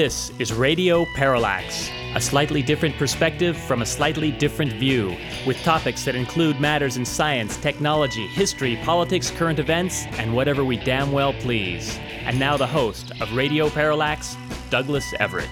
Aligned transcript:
This 0.00 0.32
is 0.38 0.50
Radio 0.50 1.04
Parallax, 1.14 1.90
a 2.14 2.20
slightly 2.22 2.62
different 2.62 2.96
perspective 2.96 3.54
from 3.54 3.82
a 3.82 3.84
slightly 3.84 4.30
different 4.30 4.72
view, 4.72 5.14
with 5.46 5.62
topics 5.62 6.06
that 6.06 6.14
include 6.14 6.58
matters 6.58 6.96
in 6.96 7.04
science, 7.04 7.58
technology, 7.58 8.26
history, 8.28 8.76
politics, 8.82 9.30
current 9.30 9.58
events, 9.58 10.06
and 10.12 10.34
whatever 10.34 10.64
we 10.64 10.78
damn 10.78 11.12
well 11.12 11.34
please. 11.34 11.98
And 12.24 12.38
now 12.38 12.56
the 12.56 12.66
host 12.66 13.12
of 13.20 13.30
Radio 13.34 13.68
Parallax, 13.68 14.38
Douglas 14.70 15.12
Everett. 15.20 15.50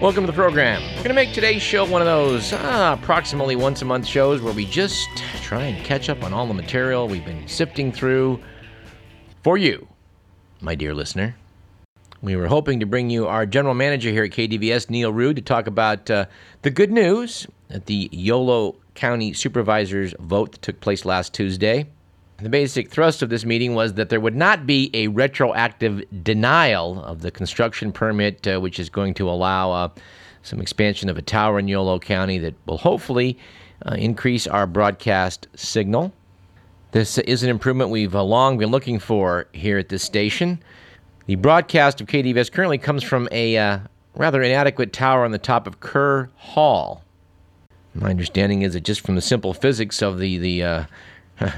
Welcome 0.00 0.24
to 0.24 0.30
the 0.30 0.32
program. 0.32 0.80
We're 0.80 1.02
going 1.02 1.08
to 1.08 1.14
make 1.14 1.32
today's 1.32 1.62
show 1.62 1.84
one 1.84 2.00
of 2.00 2.06
those 2.06 2.52
ah, 2.52 2.92
approximately 2.92 3.56
once 3.56 3.82
a 3.82 3.86
month 3.86 4.06
shows 4.06 4.40
where 4.40 4.54
we 4.54 4.66
just 4.66 5.08
try 5.42 5.64
and 5.64 5.84
catch 5.84 6.08
up 6.08 6.22
on 6.22 6.32
all 6.32 6.46
the 6.46 6.54
material 6.54 7.08
we've 7.08 7.24
been 7.24 7.48
sifting 7.48 7.90
through 7.90 8.40
for 9.42 9.58
you, 9.58 9.88
my 10.60 10.76
dear 10.76 10.94
listener. 10.94 11.34
We 12.24 12.36
were 12.36 12.46
hoping 12.46 12.80
to 12.80 12.86
bring 12.86 13.10
you 13.10 13.26
our 13.26 13.44
general 13.44 13.74
manager 13.74 14.08
here 14.08 14.24
at 14.24 14.30
KDVS, 14.30 14.88
Neil 14.88 15.12
Rude, 15.12 15.36
to 15.36 15.42
talk 15.42 15.66
about 15.66 16.10
uh, 16.10 16.24
the 16.62 16.70
good 16.70 16.90
news 16.90 17.46
at 17.68 17.84
the 17.84 18.08
Yolo 18.12 18.76
County 18.94 19.34
Supervisors 19.34 20.14
vote 20.20 20.52
that 20.52 20.62
took 20.62 20.80
place 20.80 21.04
last 21.04 21.34
Tuesday. 21.34 21.86
The 22.38 22.48
basic 22.48 22.88
thrust 22.88 23.20
of 23.20 23.28
this 23.28 23.44
meeting 23.44 23.74
was 23.74 23.92
that 23.94 24.08
there 24.08 24.20
would 24.20 24.34
not 24.34 24.66
be 24.66 24.90
a 24.94 25.08
retroactive 25.08 26.02
denial 26.22 27.04
of 27.04 27.20
the 27.20 27.30
construction 27.30 27.92
permit, 27.92 28.48
uh, 28.48 28.58
which 28.58 28.80
is 28.80 28.88
going 28.88 29.12
to 29.14 29.28
allow 29.28 29.72
uh, 29.72 29.88
some 30.42 30.62
expansion 30.62 31.10
of 31.10 31.18
a 31.18 31.22
tower 31.22 31.58
in 31.58 31.68
Yolo 31.68 31.98
County 31.98 32.38
that 32.38 32.54
will 32.64 32.78
hopefully 32.78 33.38
uh, 33.84 33.96
increase 33.96 34.46
our 34.46 34.66
broadcast 34.66 35.46
signal. 35.56 36.10
This 36.92 37.18
is 37.18 37.42
an 37.42 37.50
improvement 37.50 37.90
we've 37.90 38.14
uh, 38.14 38.22
long 38.22 38.56
been 38.56 38.70
looking 38.70 38.98
for 38.98 39.46
here 39.52 39.76
at 39.76 39.90
this 39.90 40.02
station. 40.02 40.62
The 41.26 41.36
broadcast 41.36 42.02
of 42.02 42.06
KDVS 42.06 42.52
currently 42.52 42.76
comes 42.76 43.02
from 43.02 43.28
a 43.32 43.56
uh, 43.56 43.78
rather 44.14 44.42
inadequate 44.42 44.92
tower 44.92 45.24
on 45.24 45.30
the 45.30 45.38
top 45.38 45.66
of 45.66 45.80
Kerr 45.80 46.28
Hall. 46.36 47.02
My 47.94 48.10
understanding 48.10 48.60
is 48.60 48.74
that 48.74 48.82
just 48.82 49.00
from 49.00 49.14
the 49.14 49.22
simple 49.22 49.54
physics 49.54 50.02
of 50.02 50.18
the 50.18 50.36
the 50.36 50.62
uh, 50.62 50.84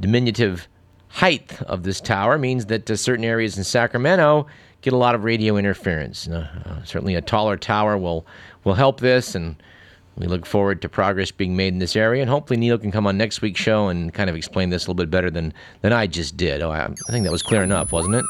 diminutive 0.00 0.66
height 1.08 1.62
of 1.62 1.84
this 1.84 2.00
tower 2.00 2.36
means 2.36 2.66
that 2.66 2.90
uh, 2.90 2.96
certain 2.96 3.24
areas 3.24 3.56
in 3.56 3.62
Sacramento 3.62 4.48
get 4.80 4.92
a 4.92 4.96
lot 4.96 5.14
of 5.14 5.22
radio 5.22 5.56
interference. 5.56 6.26
Uh, 6.26 6.48
uh, 6.64 6.82
certainly, 6.82 7.14
a 7.14 7.20
taller 7.20 7.56
tower 7.56 7.96
will 7.96 8.26
will 8.64 8.74
help 8.74 8.98
this, 8.98 9.36
and 9.36 9.54
we 10.16 10.26
look 10.26 10.46
forward 10.46 10.82
to 10.82 10.88
progress 10.88 11.30
being 11.30 11.54
made 11.54 11.72
in 11.72 11.78
this 11.78 11.94
area. 11.94 12.22
And 12.22 12.30
hopefully, 12.30 12.58
Neil 12.58 12.76
can 12.76 12.90
come 12.90 13.06
on 13.06 13.16
next 13.16 13.40
week's 13.40 13.60
show 13.60 13.86
and 13.86 14.12
kind 14.12 14.28
of 14.28 14.34
explain 14.34 14.70
this 14.70 14.86
a 14.86 14.90
little 14.90 14.96
bit 14.96 15.12
better 15.12 15.30
than 15.30 15.54
than 15.82 15.92
I 15.92 16.08
just 16.08 16.36
did. 16.36 16.60
Oh, 16.60 16.72
I, 16.72 16.86
I 16.86 17.12
think 17.12 17.24
that 17.24 17.30
was 17.30 17.44
clear 17.44 17.62
enough, 17.62 17.92
wasn't 17.92 18.16
it? 18.16 18.24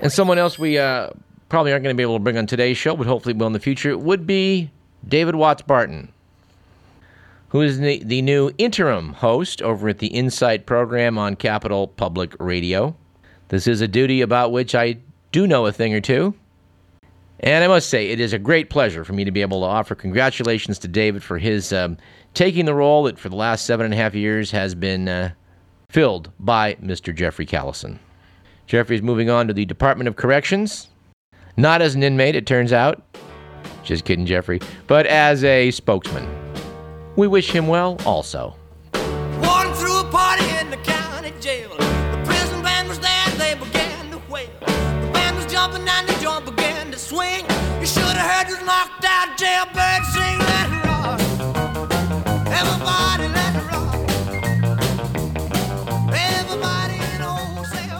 And 0.00 0.12
someone 0.12 0.38
else 0.38 0.58
we 0.58 0.78
uh, 0.78 1.10
probably 1.48 1.72
aren't 1.72 1.84
going 1.84 1.94
to 1.94 1.96
be 1.96 2.02
able 2.02 2.16
to 2.16 2.22
bring 2.22 2.38
on 2.38 2.46
today's 2.46 2.76
show, 2.76 2.96
but 2.96 3.06
hopefully 3.06 3.34
will 3.34 3.46
in 3.46 3.52
the 3.52 3.60
future, 3.60 3.96
would 3.96 4.26
be 4.26 4.70
David 5.06 5.34
Watts 5.34 5.62
Barton, 5.62 6.12
who 7.48 7.62
is 7.62 7.78
the, 7.78 8.02
the 8.04 8.22
new 8.22 8.52
interim 8.58 9.14
host 9.14 9.62
over 9.62 9.88
at 9.88 9.98
the 9.98 10.08
Insight 10.08 10.66
program 10.66 11.18
on 11.18 11.36
Capital 11.36 11.88
Public 11.88 12.34
Radio. 12.38 12.94
This 13.48 13.66
is 13.66 13.80
a 13.80 13.88
duty 13.88 14.20
about 14.20 14.52
which 14.52 14.74
I 14.74 14.98
do 15.32 15.46
know 15.46 15.66
a 15.66 15.72
thing 15.72 15.94
or 15.94 16.00
two. 16.00 16.34
And 17.40 17.62
I 17.62 17.68
must 17.68 17.88
say, 17.88 18.08
it 18.08 18.18
is 18.18 18.32
a 18.32 18.38
great 18.38 18.68
pleasure 18.68 19.04
for 19.04 19.12
me 19.12 19.24
to 19.24 19.30
be 19.30 19.42
able 19.42 19.60
to 19.60 19.66
offer 19.66 19.94
congratulations 19.94 20.78
to 20.80 20.88
David 20.88 21.22
for 21.22 21.38
his 21.38 21.72
um, 21.72 21.96
taking 22.34 22.64
the 22.64 22.74
role 22.74 23.04
that 23.04 23.18
for 23.18 23.28
the 23.28 23.36
last 23.36 23.64
seven 23.64 23.84
and 23.84 23.94
a 23.94 23.96
half 23.96 24.14
years 24.14 24.50
has 24.50 24.74
been 24.74 25.08
uh, 25.08 25.30
filled 25.88 26.32
by 26.40 26.74
Mr. 26.74 27.14
Jeffrey 27.14 27.46
Callison. 27.46 27.98
Jeffrey 28.68 28.96
is 28.96 29.02
moving 29.02 29.30
on 29.30 29.48
to 29.48 29.54
the 29.54 29.64
Department 29.64 30.08
of 30.08 30.16
Corrections. 30.16 30.88
Not 31.56 31.80
as 31.80 31.94
an 31.94 32.02
inmate, 32.02 32.36
it 32.36 32.46
turns 32.46 32.70
out. 32.70 33.02
Just 33.82 34.04
kidding, 34.04 34.26
Jeffrey. 34.26 34.60
But 34.86 35.06
as 35.06 35.42
a 35.42 35.70
spokesman. 35.70 36.28
We 37.16 37.26
wish 37.26 37.50
him 37.50 37.66
well 37.66 37.96
also. 38.04 38.54
Swing. 46.98 47.46
You 47.80 47.86
should 47.86 48.02
have 48.02 48.30
heard 48.30 48.48
this 48.48 48.62
knocked 48.66 49.02
out 49.02 49.38
jailbird 49.38 50.04
sing. 50.12 50.47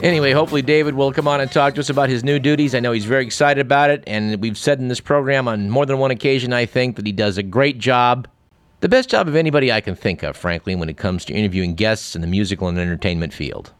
Anyway, 0.03 0.31
hopefully 0.31 0.63
David 0.63 0.95
will 0.95 1.13
come 1.13 1.27
on 1.27 1.41
and 1.41 1.51
talk 1.51 1.75
to 1.75 1.81
us 1.81 1.91
about 1.91 2.09
his 2.09 2.23
new 2.23 2.39
duties. 2.39 2.73
I 2.73 2.79
know 2.79 2.93
he's 2.93 3.05
very 3.05 3.25
excited 3.25 3.61
about 3.61 3.91
it, 3.91 4.05
and 4.07 4.41
we've 4.41 4.57
said 4.57 4.79
in 4.79 4.87
this 4.87 5.01
program 5.01 5.49
on 5.49 5.71
more 5.71 5.87
than 5.87 5.99
one 5.99 6.13
occasion, 6.13 6.53
I 6.53 6.67
think, 6.67 6.95
that 6.97 7.07
he 7.07 7.11
does 7.11 7.37
a 7.37 7.43
great 7.43 7.79
job. 7.79 8.29
The 8.79 8.89
best 8.89 9.11
job 9.11 9.27
of 9.27 9.35
anybody 9.35 9.73
I 9.73 9.81
can 9.81 9.97
think 9.97 10.23
of, 10.23 10.37
frankly, 10.37 10.77
when 10.77 10.89
it 10.89 10.97
comes 10.97 11.25
to 11.25 11.35
interviewing 11.35 11.75
guests 11.75 12.15
in 12.15 12.21
the 12.21 12.29
musical 12.29 12.69
and 12.69 12.79
entertainment 12.79 13.35
field. 13.35 13.73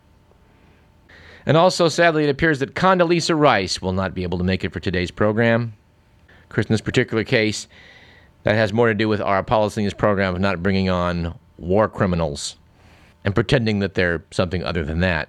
And 1.47 1.57
also, 1.57 1.89
sadly, 1.89 2.25
it 2.25 2.31
appears 2.31 2.59
that 2.59 2.75
Condoleezza 2.75 3.39
Rice 3.39 3.81
will 3.81 3.93
not 3.93 4.13
be 4.13 4.25
able 4.25 4.39
to 4.39 4.45
make 4.45 4.65
it 4.65 4.73
for 4.73 4.81
today's 4.81 5.13
program. 5.13 5.73
Of 6.43 6.49
course, 6.49 6.67
in 6.67 6.73
this 6.73 6.81
particular 6.81 7.23
case, 7.23 7.69
that 8.43 8.57
has 8.57 8.73
more 8.73 8.89
to 8.89 8.95
do 8.95 9.09
with 9.09 9.21
our 9.21 9.45
policy 9.45 9.83
in 9.83 9.87
this 9.87 9.95
program 9.95 10.35
of 10.35 10.41
not 10.41 10.65
bringing 10.65 10.91
on 10.91 11.39
war 11.59 11.89
criminals 11.89 12.57
and 13.25 13.37
pretending 13.37 13.79
that 13.79 13.95
they're 13.95 14.25
something 14.33 14.65
other 14.65 14.85
than 14.85 14.99
that. 15.01 15.29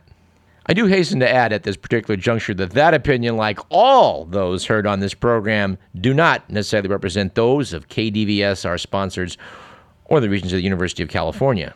I 0.69 0.73
do 0.73 0.85
hasten 0.85 1.19
to 1.21 1.27
add 1.27 1.51
at 1.51 1.63
this 1.63 1.75
particular 1.75 2.15
juncture 2.15 2.53
that 2.53 2.73
that 2.73 2.93
opinion, 2.93 3.37
like 3.37 3.57
all 3.69 4.25
those 4.25 4.67
heard 4.67 4.85
on 4.85 4.99
this 4.99 5.15
program, 5.15 5.79
do 5.99 6.13
not 6.13 6.47
necessarily 6.47 6.89
represent 6.89 7.33
those 7.33 7.73
of 7.73 7.87
KDVS, 7.87 8.67
our 8.67 8.77
sponsors, 8.77 9.35
or 10.05 10.19
the 10.19 10.29
Regents 10.29 10.53
of 10.53 10.57
the 10.57 10.63
University 10.63 11.01
of 11.01 11.09
California. 11.09 11.73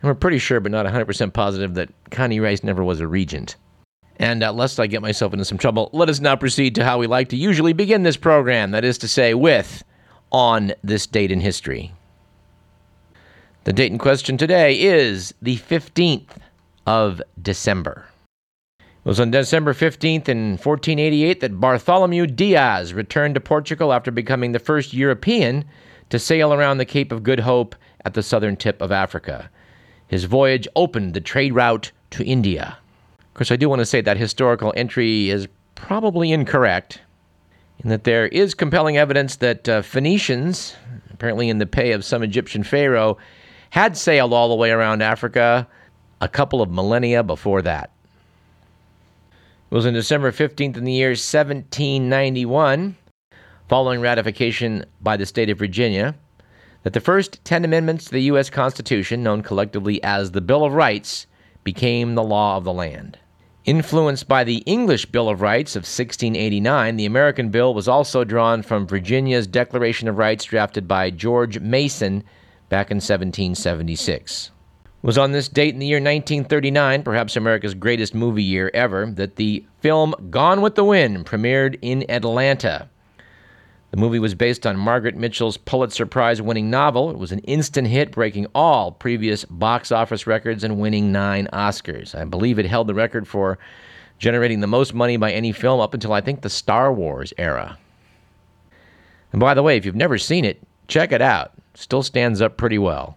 And 0.00 0.08
we're 0.08 0.14
pretty 0.14 0.38
sure, 0.38 0.58
but 0.58 0.72
not 0.72 0.86
100% 0.86 1.34
positive, 1.34 1.74
that 1.74 1.90
Connie 2.10 2.40
Rice 2.40 2.64
never 2.64 2.82
was 2.82 3.00
a 3.00 3.06
regent. 3.06 3.56
And 4.16 4.42
uh, 4.42 4.54
lest 4.54 4.80
I 4.80 4.86
get 4.86 5.02
myself 5.02 5.34
into 5.34 5.44
some 5.44 5.58
trouble, 5.58 5.90
let 5.92 6.08
us 6.08 6.20
now 6.20 6.34
proceed 6.34 6.74
to 6.76 6.84
how 6.84 6.96
we 6.96 7.06
like 7.06 7.28
to 7.28 7.36
usually 7.36 7.74
begin 7.74 8.04
this 8.04 8.16
program 8.16 8.70
that 8.70 8.86
is 8.86 8.96
to 8.98 9.08
say, 9.08 9.34
with 9.34 9.84
On 10.32 10.72
This 10.82 11.06
Date 11.06 11.30
in 11.30 11.40
History. 11.40 11.92
The 13.64 13.74
date 13.74 13.92
in 13.92 13.98
question 13.98 14.38
today 14.38 14.80
is 14.80 15.34
the 15.42 15.58
15th 15.58 16.38
of 16.86 17.20
December. 17.42 18.06
It 19.02 19.08
was 19.08 19.18
on 19.18 19.30
December 19.30 19.72
15th 19.72 20.28
in 20.28 20.50
1488 20.58 21.40
that 21.40 21.58
Bartholomew 21.58 22.26
Diaz 22.26 22.92
returned 22.92 23.34
to 23.34 23.40
Portugal 23.40 23.94
after 23.94 24.10
becoming 24.10 24.52
the 24.52 24.58
first 24.58 24.92
European 24.92 25.64
to 26.10 26.18
sail 26.18 26.52
around 26.52 26.76
the 26.76 26.84
Cape 26.84 27.10
of 27.10 27.22
Good 27.22 27.40
Hope 27.40 27.74
at 28.04 28.12
the 28.12 28.22
southern 28.22 28.56
tip 28.56 28.82
of 28.82 28.92
Africa. 28.92 29.48
His 30.06 30.24
voyage 30.24 30.68
opened 30.76 31.14
the 31.14 31.20
trade 31.22 31.54
route 31.54 31.92
to 32.10 32.26
India. 32.26 32.76
Of 33.20 33.32
course, 33.32 33.50
I 33.50 33.56
do 33.56 33.70
want 33.70 33.78
to 33.78 33.86
say 33.86 34.02
that 34.02 34.18
historical 34.18 34.74
entry 34.76 35.30
is 35.30 35.48
probably 35.76 36.30
incorrect, 36.30 37.00
in 37.78 37.88
that 37.88 38.04
there 38.04 38.26
is 38.26 38.52
compelling 38.52 38.98
evidence 38.98 39.36
that 39.36 39.66
uh, 39.66 39.80
Phoenicians, 39.80 40.76
apparently 41.10 41.48
in 41.48 41.56
the 41.56 41.64
pay 41.64 41.92
of 41.92 42.04
some 42.04 42.22
Egyptian 42.22 42.62
pharaoh, 42.62 43.16
had 43.70 43.96
sailed 43.96 44.34
all 44.34 44.50
the 44.50 44.54
way 44.56 44.70
around 44.70 45.02
Africa 45.02 45.66
a 46.20 46.28
couple 46.28 46.60
of 46.60 46.70
millennia 46.70 47.22
before 47.22 47.62
that. 47.62 47.90
It 49.70 49.74
was 49.76 49.86
on 49.86 49.92
December 49.92 50.32
15th 50.32 50.76
in 50.76 50.82
the 50.82 50.92
year 50.92 51.10
1791, 51.10 52.96
following 53.68 54.00
ratification 54.00 54.84
by 55.00 55.16
the 55.16 55.24
state 55.24 55.48
of 55.48 55.60
Virginia, 55.60 56.16
that 56.82 56.92
the 56.92 56.98
first 56.98 57.44
10 57.44 57.64
amendments 57.64 58.06
to 58.06 58.10
the 58.10 58.22
U.S. 58.22 58.50
Constitution, 58.50 59.22
known 59.22 59.42
collectively 59.42 60.02
as 60.02 60.32
the 60.32 60.40
Bill 60.40 60.64
of 60.64 60.72
Rights, 60.72 61.28
became 61.62 62.16
the 62.16 62.24
law 62.24 62.56
of 62.56 62.64
the 62.64 62.72
land. 62.72 63.16
Influenced 63.64 64.26
by 64.26 64.42
the 64.42 64.64
English 64.66 65.06
Bill 65.06 65.28
of 65.28 65.40
Rights 65.40 65.76
of 65.76 65.82
1689, 65.82 66.96
the 66.96 67.06
American 67.06 67.50
bill 67.50 67.72
was 67.72 67.86
also 67.86 68.24
drawn 68.24 68.62
from 68.62 68.88
Virginia's 68.88 69.46
Declaration 69.46 70.08
of 70.08 70.18
Rights 70.18 70.46
drafted 70.46 70.88
by 70.88 71.10
George 71.10 71.60
Mason 71.60 72.24
back 72.70 72.90
in 72.90 72.96
1776. 72.96 74.50
Was 75.02 75.16
on 75.16 75.32
this 75.32 75.48
date 75.48 75.72
in 75.72 75.80
the 75.80 75.86
year 75.86 75.96
1939, 75.96 77.02
perhaps 77.02 77.34
America's 77.34 77.72
greatest 77.72 78.14
movie 78.14 78.42
year 78.42 78.70
ever, 78.74 79.06
that 79.12 79.36
the 79.36 79.64
film 79.80 80.14
Gone 80.28 80.60
with 80.60 80.74
the 80.74 80.84
Wind 80.84 81.24
premiered 81.24 81.78
in 81.80 82.08
Atlanta. 82.10 82.86
The 83.92 83.96
movie 83.96 84.18
was 84.18 84.34
based 84.34 84.66
on 84.66 84.76
Margaret 84.76 85.16
Mitchell's 85.16 85.56
Pulitzer 85.56 86.04
Prize 86.04 86.42
winning 86.42 86.68
novel. 86.68 87.10
It 87.10 87.16
was 87.16 87.32
an 87.32 87.38
instant 87.40 87.88
hit, 87.88 88.12
breaking 88.12 88.46
all 88.54 88.92
previous 88.92 89.46
box 89.46 89.90
office 89.90 90.26
records 90.26 90.62
and 90.62 90.78
winning 90.78 91.10
nine 91.10 91.48
Oscars. 91.52 92.14
I 92.14 92.24
believe 92.24 92.58
it 92.58 92.66
held 92.66 92.86
the 92.86 92.94
record 92.94 93.26
for 93.26 93.58
generating 94.18 94.60
the 94.60 94.66
most 94.66 94.92
money 94.92 95.16
by 95.16 95.32
any 95.32 95.50
film 95.50 95.80
up 95.80 95.94
until 95.94 96.12
I 96.12 96.20
think 96.20 96.42
the 96.42 96.50
Star 96.50 96.92
Wars 96.92 97.32
era. 97.38 97.78
And 99.32 99.40
by 99.40 99.54
the 99.54 99.62
way, 99.62 99.78
if 99.78 99.86
you've 99.86 99.96
never 99.96 100.18
seen 100.18 100.44
it, 100.44 100.62
check 100.88 101.10
it 101.10 101.22
out. 101.22 101.52
Still 101.74 102.02
stands 102.02 102.42
up 102.42 102.58
pretty 102.58 102.78
well. 102.78 103.16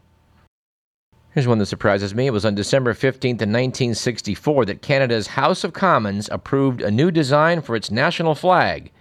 Here's 1.33 1.47
one 1.47 1.57
that 1.57 1.65
surprises 1.65 2.13
me. 2.13 2.27
It 2.27 2.33
was 2.33 2.45
on 2.45 2.53
December 2.53 2.93
15th, 2.93 3.41
1964, 3.41 4.65
that 4.65 4.83
Canada's 4.83 5.25
House 5.25 5.63
of 5.63 5.73
Commons 5.73 6.29
approved 6.31 6.79
a 6.79 6.91
new 6.91 7.09
design 7.09 7.63
for 7.63 7.75
its 7.75 7.89
national 7.89 8.35
flag, 8.35 8.91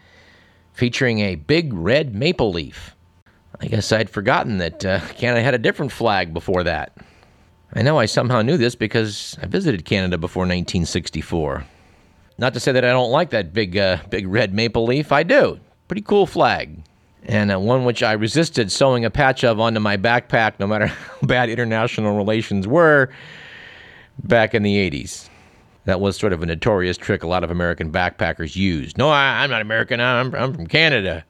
featuring 0.73 1.21
a 1.21 1.35
big 1.35 1.75
red 1.75 2.15
maple 2.15 2.51
leaf. 2.51 2.97
I 3.61 3.67
guess 3.67 3.93
I'd 3.93 4.09
forgotten 4.09 4.57
that 4.59 4.83
uh, 4.83 5.01
Canada 5.17 5.43
had 5.43 5.53
a 5.53 5.59
different 5.59 5.93
flag 5.93 6.33
before 6.33 6.65
that. 6.65 6.97
I 7.75 7.83
know 7.83 7.99
I 7.99 8.07
somehow 8.07 8.41
knew 8.41 8.57
this 8.57 8.77
because 8.77 9.37
I 9.43 9.47
visited 9.47 9.85
Canada 9.85 10.17
before 10.17 10.43
1964. 10.43 11.67
Not 12.39 12.55
to 12.55 12.61
say 12.61 12.73
that 12.73 12.85
I 12.85 12.93
don't 12.93 13.11
like 13.11 13.29
that 13.31 13.53
big, 13.53 13.77
uh, 13.77 13.99
big 14.09 14.27
red 14.27 14.55
maple 14.55 14.87
leaf. 14.87 15.13
I 15.13 15.23
do. 15.23 15.61
Pretty 15.87 16.03
cool 16.03 16.27
flag 16.27 16.83
and 17.25 17.53
uh, 17.53 17.59
one 17.59 17.85
which 17.85 18.03
I 18.03 18.13
resisted 18.13 18.73
sewing 18.73 19.05
a 19.05 19.11
patch 19.11 19.45
of 19.45 19.61
onto 19.61 19.81
my 19.81 19.97
backpack, 19.97 20.55
no 20.59 20.67
matter 20.67 20.87
how 21.21 21.27
bad 21.27 21.49
international 21.49 22.17
relations 22.17 22.67
were 22.67 23.11
back 24.23 24.55
in 24.55 24.63
the 24.63 24.91
80s. 24.91 25.29
That 25.85 26.01
was 26.01 26.17
sort 26.17 26.33
of 26.33 26.43
a 26.43 26.47
notorious 26.47 26.97
trick 26.97 27.23
a 27.23 27.27
lot 27.27 27.43
of 27.43 27.51
American 27.51 27.91
backpackers 27.91 28.55
used. 28.55 28.97
No, 28.99 29.09
I, 29.09 29.43
am 29.43 29.51
not 29.51 29.63
American, 29.63 30.01
I'm, 30.01 30.35
I'm 30.35 30.55
from 30.55 30.67
Canada. 30.67 31.25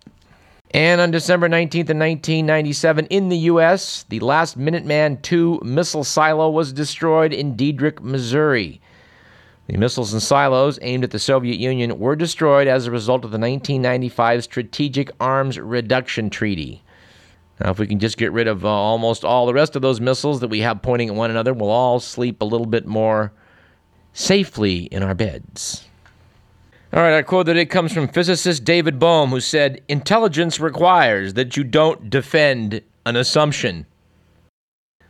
And 0.74 1.00
on 1.00 1.10
December 1.10 1.48
19th, 1.48 1.90
of 1.90 1.98
1997, 1.98 3.06
in 3.06 3.28
the 3.28 3.36
U.S., 3.38 4.04
the 4.08 4.20
last 4.20 4.58
Minuteman 4.58 5.20
II 5.30 5.58
missile 5.66 6.04
silo 6.04 6.50
was 6.50 6.72
destroyed 6.72 7.32
in 7.32 7.56
Dederick, 7.56 8.00
Missouri. 8.02 8.80
The 9.72 9.78
missiles 9.78 10.12
and 10.12 10.22
silos 10.22 10.78
aimed 10.82 11.02
at 11.02 11.12
the 11.12 11.18
Soviet 11.18 11.58
Union 11.58 11.98
were 11.98 12.14
destroyed 12.14 12.68
as 12.68 12.86
a 12.86 12.90
result 12.90 13.24
of 13.24 13.30
the 13.30 13.38
1995 13.38 14.44
Strategic 14.44 15.10
Arms 15.18 15.58
Reduction 15.58 16.28
Treaty. 16.28 16.82
Now, 17.58 17.70
if 17.70 17.78
we 17.78 17.86
can 17.86 17.98
just 17.98 18.18
get 18.18 18.32
rid 18.32 18.48
of 18.48 18.66
uh, 18.66 18.68
almost 18.68 19.24
all 19.24 19.46
the 19.46 19.54
rest 19.54 19.74
of 19.74 19.80
those 19.80 19.98
missiles 19.98 20.40
that 20.40 20.48
we 20.48 20.60
have 20.60 20.82
pointing 20.82 21.08
at 21.08 21.14
one 21.14 21.30
another, 21.30 21.54
we'll 21.54 21.70
all 21.70 22.00
sleep 22.00 22.42
a 22.42 22.44
little 22.44 22.66
bit 22.66 22.84
more 22.84 23.32
safely 24.12 24.80
in 24.92 25.02
our 25.02 25.14
beds. 25.14 25.88
All 26.92 27.00
right, 27.00 27.14
our 27.14 27.22
quote 27.22 27.46
that 27.46 27.56
it 27.56 27.70
comes 27.70 27.94
from 27.94 28.08
physicist 28.08 28.64
David 28.64 28.98
Bohm, 28.98 29.30
who 29.30 29.40
said, 29.40 29.80
Intelligence 29.88 30.60
requires 30.60 31.32
that 31.32 31.56
you 31.56 31.64
don't 31.64 32.10
defend 32.10 32.82
an 33.06 33.16
assumption. 33.16 33.86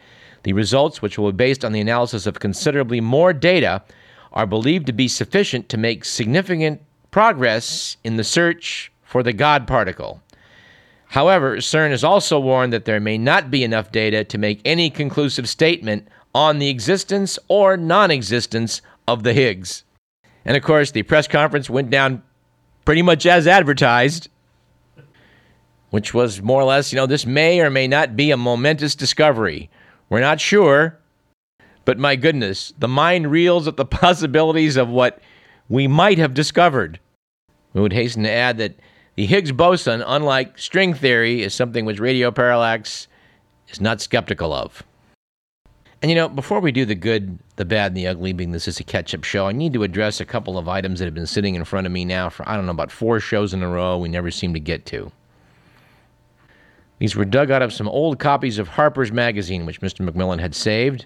The 0.43 0.53
results, 0.53 1.01
which 1.01 1.17
will 1.17 1.33
be 1.33 1.37
based 1.37 1.65
on 1.65 1.73
the 1.73 1.81
analysis 1.81 2.25
of 2.25 2.39
considerably 2.39 3.01
more 3.01 3.33
data, 3.33 3.83
are 4.31 4.47
believed 4.47 4.87
to 4.87 4.93
be 4.93 5.09
sufficient 5.09 5.67
to 5.69 5.77
make 5.77 6.05
significant 6.05 6.81
progress 7.11 7.97
in 8.05 8.15
the 8.15 8.23
search 8.23 8.93
for 9.03 9.21
the 9.21 9.33
God 9.33 9.67
particle. 9.67 10.22
However, 11.13 11.57
CERN 11.57 11.91
has 11.91 12.03
also 12.03 12.39
warned 12.39 12.73
that 12.73 12.85
there 12.85 12.99
may 12.99 13.19
not 13.19 13.51
be 13.51 13.63
enough 13.63 13.91
data 13.91 14.23
to 14.23 14.37
make 14.39 14.59
any 14.65 14.89
conclusive 14.89 15.47
statement 15.47 16.07
on 16.33 16.57
the 16.57 16.69
existence 16.69 17.37
or 17.47 17.77
non 17.77 18.09
existence 18.09 18.81
of 19.07 19.21
the 19.21 19.31
Higgs. 19.31 19.83
And 20.43 20.57
of 20.57 20.63
course, 20.63 20.89
the 20.89 21.03
press 21.03 21.27
conference 21.27 21.69
went 21.69 21.91
down 21.91 22.23
pretty 22.83 23.03
much 23.03 23.27
as 23.27 23.45
advertised, 23.45 24.29
which 25.91 26.15
was 26.15 26.41
more 26.41 26.59
or 26.59 26.65
less, 26.65 26.91
you 26.91 26.95
know, 26.95 27.05
this 27.05 27.27
may 27.27 27.61
or 27.61 27.69
may 27.69 27.87
not 27.87 28.15
be 28.15 28.31
a 28.31 28.37
momentous 28.37 28.95
discovery. 28.95 29.69
We're 30.09 30.19
not 30.19 30.41
sure, 30.41 30.97
but 31.85 31.99
my 31.99 32.15
goodness, 32.15 32.73
the 32.79 32.87
mind 32.87 33.29
reels 33.29 33.67
at 33.67 33.77
the 33.77 33.85
possibilities 34.01 34.77
of 34.77 34.89
what 34.89 35.19
we 35.69 35.87
might 35.87 36.17
have 36.17 36.33
discovered. 36.33 36.99
We 37.73 37.81
would 37.81 37.93
hasten 37.93 38.23
to 38.23 38.31
add 38.31 38.57
that 38.57 38.79
the 39.15 39.25
Higgs 39.25 39.51
boson, 39.51 40.03
unlike 40.05 40.57
string 40.57 40.93
theory, 40.93 41.43
is 41.43 41.53
something 41.53 41.85
which 41.85 41.99
Radio 41.99 42.31
Parallax 42.31 43.07
is 43.69 43.79
not 43.79 44.01
skeptical 44.01 44.53
of. 44.53 44.83
And 46.01 46.09
you 46.09 46.15
know, 46.15 46.27
before 46.27 46.59
we 46.59 46.73
do 46.73 46.83
the 46.83 46.95
good, 46.95 47.39
the 47.55 47.63
bad, 47.63 47.91
and 47.91 47.97
the 47.97 48.07
ugly, 48.07 48.33
being 48.33 48.51
this 48.51 48.67
is 48.67 48.79
a 48.79 48.83
catch 48.83 49.15
up 49.15 49.23
show, 49.23 49.47
I 49.47 49.53
need 49.53 49.71
to 49.73 49.83
address 49.83 50.19
a 50.19 50.25
couple 50.25 50.57
of 50.57 50.67
items 50.67 50.99
that 50.99 51.05
have 51.05 51.13
been 51.13 51.25
sitting 51.25 51.55
in 51.55 51.63
front 51.63 51.87
of 51.87 51.93
me 51.93 52.03
now 52.03 52.29
for, 52.29 52.47
I 52.47 52.57
don't 52.57 52.65
know, 52.65 52.73
about 52.73 52.91
four 52.91 53.21
shows 53.21 53.53
in 53.53 53.63
a 53.63 53.69
row 53.69 53.97
we 53.97 54.09
never 54.09 54.29
seem 54.29 54.53
to 54.53 54.59
get 54.59 54.85
to. 54.87 55.11
These 56.99 57.15
were 57.15 57.25
dug 57.25 57.51
out 57.51 57.61
of 57.61 57.71
some 57.71 57.87
old 57.87 58.19
copies 58.19 58.59
of 58.59 58.67
Harper's 58.67 59.11
Magazine, 59.11 59.65
which 59.65 59.81
Mr. 59.81 60.07
McMillan 60.07 60.39
had 60.39 60.55
saved, 60.55 61.05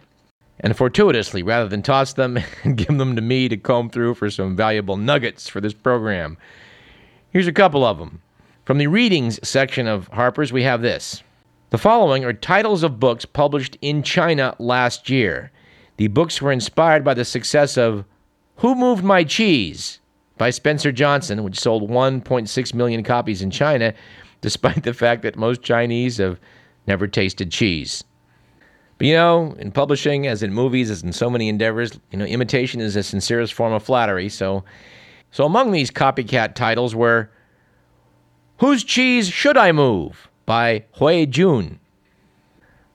and 0.60 0.76
fortuitously, 0.76 1.44
rather 1.44 1.70
than 1.70 1.84
toss 1.84 2.14
them 2.14 2.40
and 2.64 2.78
give 2.78 2.98
them 2.98 3.16
to 3.16 3.22
me 3.22 3.50
to 3.50 3.58
comb 3.58 3.90
through 3.90 4.16
for 4.16 4.32
some 4.32 4.56
valuable 4.56 4.98
nuggets 4.98 5.48
for 5.48 5.62
this 5.62 5.74
program, 5.74 6.38
Here's 7.32 7.48
a 7.48 7.54
couple 7.54 7.86
of 7.86 7.98
them. 7.98 8.22
From 8.66 8.78
the 8.78 8.88
readings 8.88 9.40
section 9.48 9.88
of 9.88 10.08
Harper's, 10.10 10.54
we 10.54 10.64
have 10.64 10.82
this. 10.82 11.24
The 11.70 11.78
following 11.78 12.24
are 12.24 12.34
titles 12.34 12.84
of 12.84 13.00
books 13.00 13.26
published 13.26 13.78
in 13.82 14.02
China 14.02 14.56
last 14.60 15.10
year. 15.10 15.52
The 15.98 16.08
books 16.08 16.42
were 16.42 16.52
inspired 16.52 17.04
by 17.04 17.14
the 17.14 17.26
success 17.26 17.78
of 17.78 18.06
Who 18.58 18.76
Moved 18.76 19.04
My 19.04 19.24
Cheese 19.24 20.00
by 20.38 20.52
Spencer 20.52 20.92
Johnson, 20.92 21.44
which 21.44 21.60
sold 21.60 21.90
1.6 21.90 22.74
million 22.74 23.04
copies 23.04 23.42
in 23.42 23.52
China, 23.52 23.94
despite 24.42 24.84
the 24.84 24.94
fact 24.94 25.24
that 25.24 25.36
most 25.36 25.62
Chinese 25.62 26.18
have 26.18 26.40
never 26.86 27.08
tasted 27.08 27.52
cheese. 27.52 28.04
But 28.98 29.08
you 29.08 29.14
know, 29.14 29.56
in 29.60 29.72
publishing, 29.72 30.28
as 30.28 30.42
in 30.42 30.54
movies, 30.54 30.90
as 30.90 31.04
in 31.04 31.12
so 31.12 31.30
many 31.30 31.50
endeavors, 31.50 32.00
you 32.12 32.18
know, 32.18 32.26
imitation 32.26 32.80
is 32.80 32.94
the 32.94 33.04
sincerest 33.04 33.54
form 33.54 33.74
of 33.74 33.84
flattery. 33.84 34.30
So 34.30 34.64
so 35.32 35.46
among 35.46 35.72
these 35.72 35.92
copycat 35.92 36.56
titles 36.56 36.96
were 36.96 37.30
Whose 38.60 38.84
Cheese 38.84 39.30
Should 39.30 39.58
I 39.58 39.72
Move? 39.72 40.28
by 40.46 40.86
Hui 40.94 41.26
Jun. 41.26 41.80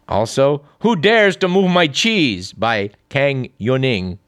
Also, 0.09 0.65
Who 0.81 0.97
Dares 0.97 1.37
to 1.37 1.49
Move 1.49 1.71
My 1.71 1.87
Cheese? 1.87 2.53
by 2.53 2.91
Kang 3.09 3.51
Yuning. 3.61 4.19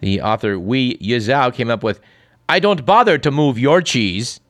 The 0.00 0.20
author 0.20 0.58
Wei 0.58 0.94
Yizhao 0.96 1.52
came 1.52 1.70
up 1.70 1.82
with 1.82 2.00
I 2.48 2.58
Don't 2.60 2.84
Bother 2.84 3.18
to 3.18 3.30
Move 3.30 3.58
Your 3.58 3.80
Cheese. 3.80 4.40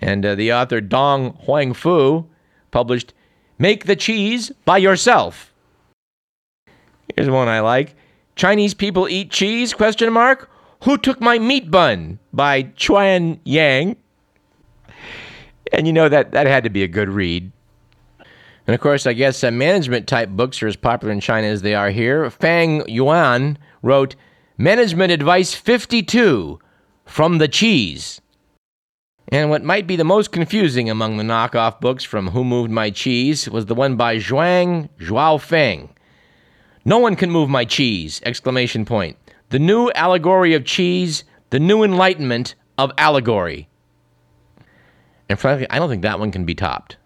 And 0.00 0.26
uh, 0.26 0.34
the 0.34 0.52
author 0.52 0.80
Dong 0.80 1.34
Huang 1.44 1.72
Fu 1.72 2.26
published 2.70 3.14
Make 3.58 3.86
the 3.86 3.96
Cheese 3.96 4.52
by 4.64 4.76
Yourself. 4.78 5.54
Here's 7.14 7.30
one 7.30 7.48
I 7.48 7.60
like. 7.60 7.94
Chinese 8.34 8.74
people 8.74 9.08
eat 9.08 9.30
cheese? 9.30 9.72
Question 9.72 10.12
mark. 10.12 10.50
Who 10.84 10.98
took 10.98 11.20
my 11.20 11.38
meat 11.38 11.70
bun? 11.70 12.18
By 12.32 12.62
Chuan 12.76 13.40
Yang. 13.44 13.96
And 15.72 15.86
you 15.86 15.92
know 15.92 16.08
that 16.08 16.32
that 16.32 16.46
had 16.46 16.64
to 16.64 16.70
be 16.70 16.82
a 16.82 16.88
good 16.88 17.08
read. 17.08 17.50
And 18.66 18.74
of 18.74 18.80
course, 18.80 19.06
I 19.06 19.12
guess 19.12 19.44
uh, 19.44 19.50
management 19.50 20.08
type 20.08 20.30
books 20.30 20.62
are 20.62 20.66
as 20.66 20.76
popular 20.76 21.12
in 21.12 21.20
China 21.20 21.46
as 21.46 21.62
they 21.62 21.74
are 21.74 21.90
here. 21.90 22.28
Fang 22.30 22.88
Yuan 22.88 23.58
wrote 23.82 24.16
Management 24.58 25.12
Advice 25.12 25.54
52 25.54 26.58
From 27.04 27.38
the 27.38 27.48
Cheese. 27.48 28.20
And 29.28 29.50
what 29.50 29.64
might 29.64 29.86
be 29.86 29.96
the 29.96 30.04
most 30.04 30.30
confusing 30.30 30.88
among 30.88 31.16
the 31.16 31.24
knockoff 31.24 31.80
books 31.80 32.04
from 32.04 32.28
Who 32.28 32.44
Moved 32.44 32.70
My 32.70 32.90
Cheese 32.90 33.48
was 33.48 33.66
the 33.66 33.74
one 33.74 33.96
by 33.96 34.16
Zhuang 34.18 34.88
Zhaofeng. 35.00 35.88
No 36.84 36.98
one 36.98 37.16
can 37.16 37.32
move 37.32 37.48
my 37.48 37.64
cheese! 37.64 38.20
Exclamation 38.24 38.84
point. 38.84 39.16
The 39.50 39.58
new 39.58 39.90
allegory 39.92 40.54
of 40.54 40.64
cheese, 40.64 41.24
the 41.50 41.60
new 41.60 41.84
enlightenment 41.84 42.54
of 42.78 42.92
allegory. 42.98 43.68
And 45.28 45.38
frankly, 45.38 45.66
I 45.70 45.78
don't 45.78 45.88
think 45.88 46.02
that 46.02 46.18
one 46.18 46.32
can 46.32 46.44
be 46.44 46.54
topped. 46.54 46.96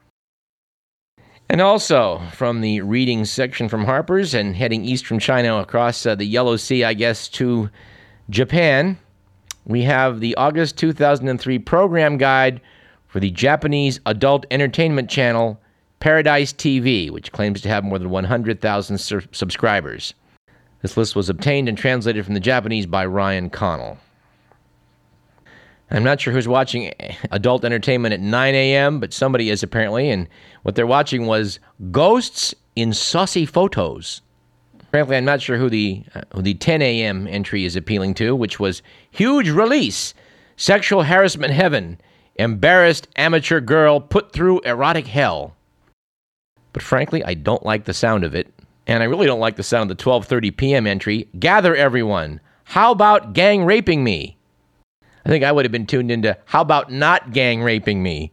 And 1.49 1.61
also 1.61 2.23
from 2.33 2.61
the 2.61 2.81
reading 2.81 3.25
section 3.25 3.69
from 3.69 3.85
Harper's 3.85 4.35
and 4.35 4.55
heading 4.55 4.85
east 4.85 5.07
from 5.07 5.19
China 5.19 5.59
across 5.59 6.07
uh, 6.07 6.15
the 6.15 6.25
Yellow 6.25 6.57
Sea, 6.57 6.85
I 6.85 6.95
guess, 6.95 7.29
to 7.31 7.69
Japan, 8.31 8.97
we 9.67 9.83
have 9.83 10.21
the 10.21 10.35
August 10.37 10.79
2003 10.79 11.59
program 11.59 12.19
guide 12.19 12.61
for 13.09 13.21
the 13.21 13.31
Japanese 13.31 13.99
adult 14.07 14.47
entertainment 14.51 15.11
channel 15.11 15.61
Paradise 15.99 16.53
TV, 16.53 17.11
which 17.11 17.33
claims 17.33 17.61
to 17.61 17.69
have 17.69 17.85
more 17.85 17.99
than 17.99 18.11
100,000 18.11 18.99
sur- 18.99 19.23
subscribers. 19.33 20.15
This 20.83 20.97
list 20.97 21.15
was 21.15 21.29
obtained 21.29 21.69
and 21.69 21.77
translated 21.77 22.25
from 22.25 22.35
the 22.35 22.41
Japanese 22.41 22.87
by 22.87 23.07
Ryann 23.07 23.53
Connell. 23.53 23.99
I'm 25.91 26.05
not 26.05 26.21
sure 26.21 26.33
who's 26.33 26.47
watching 26.47 26.93
adult 27.31 27.65
entertainment 27.65 28.15
at 28.15 28.21
9 28.21 28.55
a.m., 28.55 29.01
but 29.01 29.13
somebody 29.13 29.51
is 29.51 29.63
apparently, 29.63 30.09
and 30.09 30.29
what 30.63 30.77
they're 30.77 30.87
watching 30.87 31.27
was 31.27 31.59
Ghosts 31.91 32.55
in 32.77 32.93
Saucy 32.93 33.45
Photos. 33.45 34.23
Frankly, 34.91 35.17
I'm 35.17 35.25
not 35.25 35.43
sure 35.43 35.57
who 35.57 35.69
the, 35.69 36.05
uh, 36.15 36.23
who 36.33 36.43
the 36.43 36.55
10 36.55 36.81
a.m. 36.83 37.27
entry 37.27 37.65
is 37.65 37.77
appealing 37.77 38.15
to, 38.15 38.35
which 38.35 38.59
was 38.61 38.83
Huge 39.11 39.49
Release 39.51 40.15
Sexual 40.57 41.05
Harassment 41.05 41.53
Heaven 41.53 42.01
Embarrassed 42.37 43.09
Amateur 43.17 43.61
Girl 43.61 44.01
Put 44.01 44.33
Through 44.33 44.61
Erotic 44.61 45.07
Hell. 45.07 45.57
But 46.73 46.83
frankly, 46.83 47.25
I 47.25 47.35
don't 47.35 47.65
like 47.65 47.85
the 47.85 47.95
sound 47.95 48.25
of 48.25 48.35
it, 48.35 48.53
and 48.91 49.05
I 49.05 49.07
really 49.07 49.27
don't 49.27 49.39
like 49.39 49.55
the 49.55 49.63
sound 49.63 49.91
of 49.91 49.97
the 49.97 50.05
12:30 50.05 50.57
p.m. 50.57 50.87
entry. 50.87 51.29
Gather 51.39 51.77
everyone. 51.77 52.41
How 52.65 52.91
about 52.91 53.33
gang 53.33 53.65
raping 53.65 54.03
me? 54.03 54.37
I 55.25 55.29
think 55.29 55.45
I 55.45 55.53
would 55.53 55.65
have 55.65 55.71
been 55.71 55.87
tuned 55.87 56.11
into 56.11 56.37
How 56.47 56.63
About 56.63 56.91
Not 56.91 57.33
Gang 57.33 57.63
Raping 57.63 58.03
Me? 58.03 58.33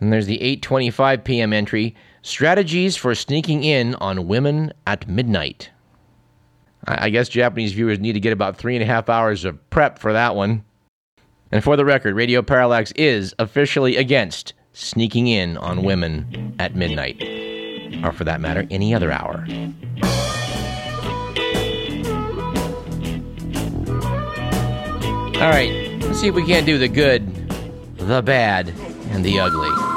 And 0.00 0.12
there's 0.12 0.26
the 0.26 0.38
8:25 0.38 1.24
p.m. 1.24 1.52
entry, 1.52 1.96
Strategies 2.22 2.96
for 2.96 3.14
Sneaking 3.16 3.64
In 3.64 3.96
on 3.96 4.28
Women 4.28 4.72
at 4.86 5.08
Midnight. 5.08 5.70
I 6.86 7.10
guess 7.10 7.28
Japanese 7.28 7.72
viewers 7.72 7.98
need 7.98 8.12
to 8.12 8.20
get 8.20 8.32
about 8.32 8.56
three 8.56 8.76
and 8.76 8.82
a 8.82 8.86
half 8.86 9.08
hours 9.08 9.44
of 9.44 9.70
prep 9.70 9.98
for 9.98 10.12
that 10.12 10.36
one. 10.36 10.62
And 11.50 11.64
for 11.64 11.76
the 11.76 11.84
record, 11.84 12.14
Radio 12.14 12.42
Parallax 12.42 12.92
is 12.92 13.34
officially 13.38 13.96
against 13.96 14.52
sneaking 14.74 15.28
in 15.28 15.56
on 15.56 15.82
women 15.82 16.54
at 16.58 16.74
midnight, 16.74 17.22
or 18.02 18.12
for 18.12 18.24
that 18.24 18.40
matter, 18.40 18.66
any 18.70 18.94
other 18.94 19.12
hour. 19.12 19.46
All 25.36 25.50
right, 25.50 25.84
Let's 26.14 26.22
see 26.22 26.28
if 26.28 26.36
we 26.36 26.46
can't 26.46 26.64
do 26.64 26.78
the 26.78 26.86
good, 26.86 27.26
the 27.96 28.22
bad, 28.22 28.68
and 29.10 29.24
the 29.24 29.40
ugly. 29.40 29.93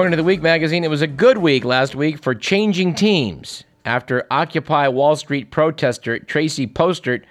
According 0.00 0.12
to 0.12 0.16
the 0.16 0.24
Week 0.24 0.40
magazine, 0.40 0.82
it 0.82 0.88
was 0.88 1.02
a 1.02 1.06
good 1.06 1.36
week 1.36 1.62
last 1.62 1.94
week 1.94 2.22
for 2.22 2.34
changing 2.34 2.94
teams 2.94 3.64
after 3.84 4.26
Occupy 4.30 4.88
Wall 4.88 5.14
Street 5.14 5.50
protester 5.50 6.18
Tracy 6.18 6.66
Postert 6.66 7.24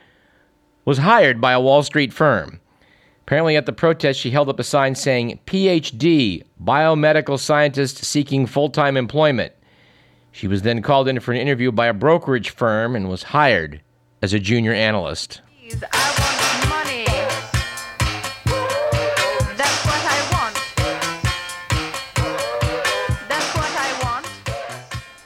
was 0.85 0.99
hired 0.99 1.41
by 1.41 1.53
a 1.53 1.59
Wall 1.59 1.81
Street 1.81 2.13
firm. 2.13 2.59
Apparently, 3.23 3.55
at 3.55 3.65
the 3.65 3.73
protest, 3.73 4.19
she 4.19 4.29
held 4.29 4.49
up 4.49 4.59
a 4.59 4.63
sign 4.63 4.93
saying, 4.93 5.39
PhD, 5.47 6.43
biomedical 6.63 7.39
scientist 7.39 8.05
seeking 8.05 8.45
full 8.45 8.69
time 8.69 8.97
employment. 8.97 9.51
She 10.31 10.47
was 10.47 10.61
then 10.61 10.83
called 10.83 11.07
in 11.07 11.19
for 11.21 11.31
an 11.31 11.39
interview 11.39 11.71
by 11.71 11.87
a 11.87 11.93
brokerage 11.95 12.51
firm 12.51 12.95
and 12.95 13.09
was 13.09 13.23
hired 13.23 13.81
as 14.21 14.31
a 14.31 14.39
junior 14.39 14.73
analyst. 14.73 15.41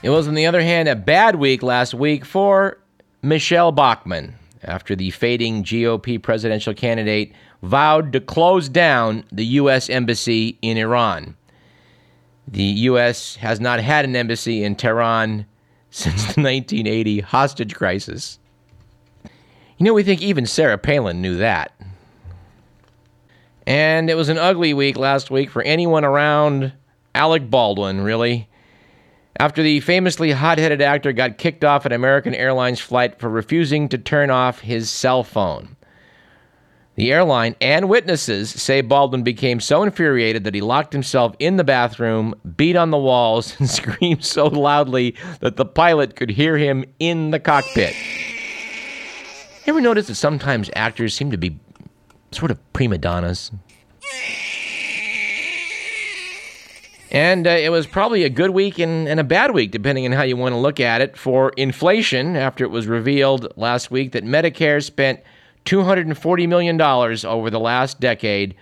It 0.04 0.10
was, 0.10 0.28
on 0.28 0.34
the 0.34 0.44
other 0.44 0.60
hand, 0.60 0.86
a 0.86 0.94
bad 0.94 1.36
week 1.36 1.62
last 1.62 1.94
week 1.94 2.26
for 2.26 2.76
Michele 3.22 3.72
Bachmann 3.72 4.34
after 4.62 4.94
the 4.94 5.08
fading 5.08 5.64
GOP 5.64 6.22
presidential 6.22 6.74
candidate 6.74 7.32
vowed 7.62 8.12
to 8.12 8.20
close 8.20 8.68
down 8.68 9.24
the 9.32 9.46
U.S. 9.46 9.88
Embassy 9.88 10.58
in 10.60 10.76
Iran. 10.76 11.34
The 12.46 12.62
U.S. 12.62 13.36
has 13.36 13.60
not 13.60 13.80
had 13.80 14.04
an 14.04 14.14
embassy 14.14 14.62
in 14.62 14.76
Tehran 14.76 15.46
since 15.90 16.34
the 16.34 16.42
1980 16.42 17.20
hostage 17.20 17.74
crisis. 17.74 18.38
You 19.78 19.86
know, 19.86 19.94
we 19.94 20.02
think 20.02 20.20
even 20.20 20.44
Sarah 20.44 20.76
Palin 20.76 21.22
knew 21.22 21.38
that. 21.38 21.72
And 23.66 24.10
it 24.10 24.18
was 24.18 24.28
an 24.28 24.36
ugly 24.36 24.74
week 24.74 24.98
last 24.98 25.30
week 25.30 25.48
for 25.48 25.62
anyone 25.62 26.04
around 26.04 26.74
Alec 27.14 27.48
Baldwin, 27.48 28.02
really. 28.02 28.50
After 29.38 29.62
the 29.62 29.80
famously 29.80 30.30
hot 30.30 30.58
headed 30.58 30.80
actor 30.80 31.12
got 31.12 31.38
kicked 31.38 31.64
off 31.64 31.84
an 31.84 31.92
American 31.92 32.34
Airlines 32.34 32.80
flight 32.80 33.18
for 33.18 33.28
refusing 33.28 33.88
to 33.88 33.98
turn 33.98 34.30
off 34.30 34.60
his 34.60 34.88
cell 34.88 35.24
phone. 35.24 35.76
The 36.94 37.10
airline 37.10 37.56
and 37.60 37.88
witnesses 37.88 38.50
say 38.50 38.80
Baldwin 38.80 39.24
became 39.24 39.58
so 39.58 39.82
infuriated 39.82 40.44
that 40.44 40.54
he 40.54 40.60
locked 40.60 40.92
himself 40.92 41.34
in 41.40 41.56
the 41.56 41.64
bathroom, 41.64 42.34
beat 42.56 42.76
on 42.76 42.90
the 42.90 42.98
walls, 42.98 43.56
and 43.58 43.68
screamed 43.68 44.24
so 44.24 44.46
loudly 44.46 45.16
that 45.40 45.56
the 45.56 45.64
pilot 45.66 46.14
could 46.14 46.30
hear 46.30 46.56
him 46.56 46.84
in 47.00 47.32
the 47.32 47.40
cockpit. 47.40 47.94
Ever 49.66 49.80
notice 49.80 50.06
that 50.06 50.14
sometimes 50.14 50.70
actors 50.76 51.14
seem 51.14 51.32
to 51.32 51.38
be 51.38 51.58
sort 52.30 52.52
of 52.52 52.72
prima 52.72 52.98
donnas? 52.98 53.50
And 57.14 57.46
uh, 57.46 57.50
it 57.50 57.70
was 57.70 57.86
probably 57.86 58.24
a 58.24 58.28
good 58.28 58.50
week 58.50 58.80
and, 58.80 59.06
and, 59.06 59.20
a 59.20 59.24
bad 59.24 59.52
week, 59.52 59.70
depending 59.70 60.04
on 60.04 60.10
how 60.10 60.24
you 60.24 60.36
want 60.36 60.52
to 60.52 60.58
look 60.58 60.80
at 60.80 61.00
it, 61.00 61.16
for 61.16 61.50
inflation 61.50 62.34
after 62.34 62.64
it 62.64 62.72
was 62.72 62.88
revealed 62.88 63.52
last 63.56 63.88
week 63.92 64.10
that 64.12 64.24
Medicare 64.24 64.82
spent 64.82 65.20
$240 65.64 66.48
million 66.48 66.80
over 66.82 67.50
the 67.50 67.60
last 67.60 68.00
decade 68.00 68.56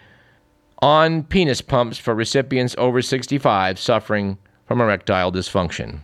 on 0.81 1.23
penis 1.23 1.63
pumps 1.63 1.97
for 1.97 2.15
recipients 2.15 2.75
over 2.77 3.01
65 3.01 3.79
suffering 3.79 4.37
from 4.67 4.83
erectile 4.83 5.33
dysfunction. 5.33 6.01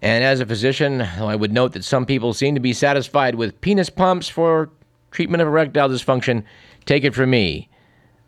And 0.00 0.24
as 0.24 0.40
a 0.40 0.46
physician, 0.46 1.02
I 1.02 1.36
would 1.36 1.52
note 1.52 1.74
that 1.74 1.84
some 1.84 2.06
people 2.06 2.32
seem 2.32 2.54
to 2.54 2.62
be 2.62 2.72
satisfied 2.72 3.34
with 3.34 3.60
penis 3.60 3.90
pumps 3.90 4.26
for 4.26 4.70
treatment 5.10 5.42
of 5.42 5.48
erectile 5.48 5.90
dysfunction. 5.90 6.44
Take 6.86 7.04
it 7.04 7.14
from 7.14 7.28
me, 7.28 7.68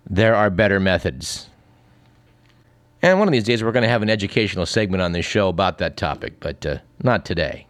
there 0.04 0.34
are 0.34 0.50
better 0.50 0.78
methods. 0.78 1.48
And 3.04 3.18
one 3.18 3.28
of 3.28 3.32
these 3.32 3.44
days, 3.44 3.62
we're 3.62 3.70
going 3.70 3.82
to 3.82 3.88
have 3.90 4.00
an 4.00 4.08
educational 4.08 4.64
segment 4.64 5.02
on 5.02 5.12
this 5.12 5.26
show 5.26 5.50
about 5.50 5.76
that 5.76 5.98
topic, 5.98 6.40
but 6.40 6.64
uh, 6.64 6.78
not 7.02 7.26
today. 7.26 7.66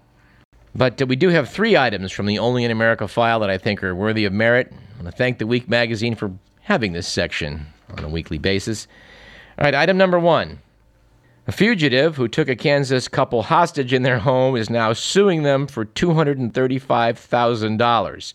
But 0.77 1.03
uh, 1.03 1.07
we 1.07 1.17
do 1.17 1.31
have 1.31 1.49
three 1.49 1.77
items 1.77 2.13
from 2.13 2.27
the 2.27 2.39
Only 2.39 2.63
in 2.63 2.71
America 2.71 3.09
file 3.09 3.41
that 3.41 3.51
I 3.51 3.59
think 3.59 3.83
are 3.83 3.97
worthy 3.97 4.27
of 4.27 4.33
merit. 4.33 4.73
I 4.73 5.03
want 5.03 5.07
to 5.07 5.13
thank 5.19 5.39
the 5.39 5.47
Week 5.49 5.69
magazine 5.69 6.15
for 6.15 6.31
having 6.61 6.93
this 6.93 7.09
section 7.09 7.67
on 7.99 8.05
a 8.05 8.09
weekly 8.09 8.39
basis. 8.39 8.87
All 9.59 9.65
right, 9.65 9.75
item 9.75 9.97
number 9.97 10.21
one. 10.21 10.61
A 11.49 11.53
fugitive 11.53 12.15
who 12.15 12.29
took 12.29 12.49
a 12.49 12.55
Kansas 12.55 13.09
couple 13.09 13.43
hostage 13.43 13.93
in 13.93 14.05
their 14.05 14.21
home 14.21 14.55
is 14.55 14.71
now 14.71 14.93
suing 14.93 15.43
them 15.43 15.67
for 15.67 15.85
$235,000. 15.85 18.35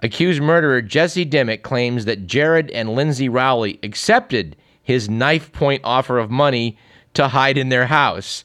Accused 0.00 0.42
murderer 0.42 0.82
Jesse 0.82 1.24
Dimmick 1.24 1.62
claims 1.62 2.04
that 2.04 2.26
Jared 2.26 2.70
and 2.72 2.94
Lindsay 2.94 3.30
Rowley 3.30 3.78
accepted 3.82 4.54
his 4.88 5.06
knife 5.06 5.52
point 5.52 5.82
offer 5.84 6.18
of 6.18 6.30
money 6.30 6.78
to 7.12 7.28
hide 7.28 7.58
in 7.58 7.68
their 7.68 7.84
house. 7.84 8.42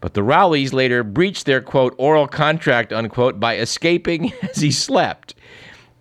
But 0.00 0.14
the 0.14 0.22
Rowleys 0.22 0.72
later 0.72 1.04
breached 1.04 1.44
their 1.44 1.60
quote 1.60 1.94
oral 1.98 2.26
contract 2.26 2.94
unquote 2.94 3.38
by 3.38 3.58
escaping 3.58 4.32
as 4.42 4.56
he 4.56 4.72
slept. 4.72 5.34